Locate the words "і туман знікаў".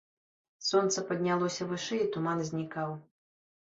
2.09-3.01